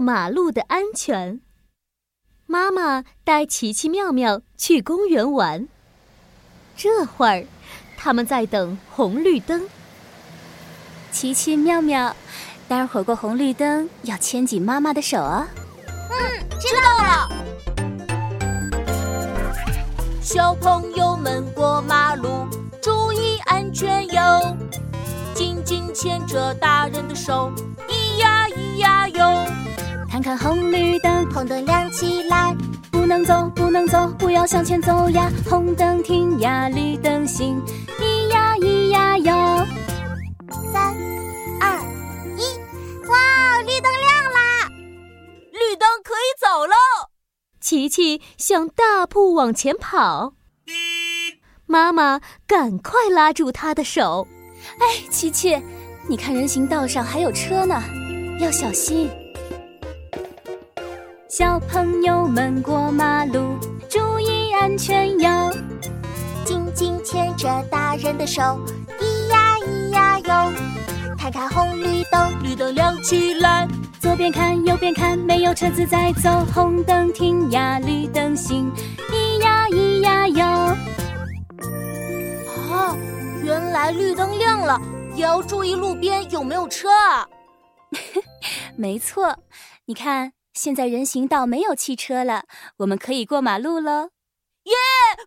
[0.00, 1.40] 马路的安全。
[2.46, 5.66] 妈妈带奇奇妙妙去公园玩。
[6.76, 7.46] 这会儿，
[7.96, 9.68] 他们在等红绿灯。
[11.10, 12.14] 奇奇妙妙，
[12.68, 15.48] 待会儿过红绿灯要牵紧妈妈的手啊！
[16.10, 16.16] 嗯，
[16.60, 17.28] 知道了。
[20.20, 22.46] 小朋友们过马路
[22.82, 24.56] 注意安全哟，
[25.34, 27.50] 紧紧牵着大人的手。
[30.16, 32.56] 看看红绿灯，红灯亮起来，
[32.90, 35.30] 不能走，不能走，不要向前走呀！
[35.46, 37.60] 红灯停呀，绿灯行，
[37.98, 39.66] 咿呀咿呀哟。
[40.72, 40.96] 三、
[41.60, 41.78] 二、
[42.34, 42.44] 一，
[43.08, 44.68] 哇，绿灯亮啦！
[45.52, 46.74] 绿灯可以走喽！
[47.60, 50.32] 琪琪向大步往前跑，
[51.66, 54.26] 妈妈赶快拉住他的手。
[54.80, 55.60] 哎，琪琪，
[56.08, 57.82] 你看人行道上还有车呢，
[58.40, 59.10] 要小心。
[61.38, 63.58] 小朋友们过马路，
[63.90, 65.52] 注意安全哟！
[66.46, 68.40] 紧紧牵着大人的手，
[68.98, 70.52] 咿呀咿呀哟！
[71.18, 73.68] 看看红绿灯，绿灯亮起来，
[74.00, 78.72] 左边看右边看，没有车子在走，红灯停呀，绿灯行，
[79.10, 80.46] 咿呀咿呀哟！
[82.72, 82.96] 啊，
[83.44, 84.80] 原来绿灯亮了，
[85.14, 87.28] 也要注意路边有没有车啊！
[88.74, 89.36] 没错，
[89.84, 90.32] 你看。
[90.56, 92.44] 现在人行道没有汽车了，
[92.78, 94.08] 我们可以过马路喽！
[94.64, 94.72] 耶，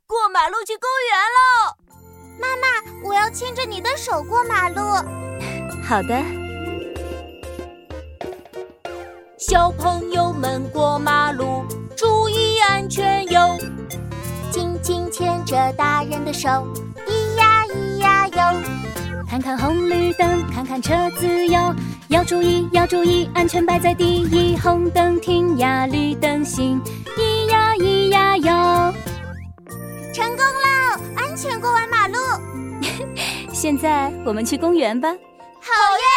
[0.07, 1.77] 过马路去公园喽！
[2.41, 4.81] 妈妈，我要牵着你的手过马路。
[5.87, 6.19] 好的。
[9.37, 11.63] 小朋友们过马路
[11.95, 13.55] 注意安全哟，
[14.49, 16.49] 紧紧牵着大人的手，
[17.07, 18.61] 咿呀咿呀哟。
[19.29, 21.71] 看看红绿灯，看看车子哟。
[22.09, 24.57] 要注意，要注意，安全摆在第一。
[24.57, 26.81] 红灯停呀，绿灯行，
[27.15, 28.93] 咿呀咿呀哟。
[30.11, 32.17] 成功喽，安全过完马路。
[33.53, 35.07] 现在我们去公园吧。
[35.61, 36.09] 好耶！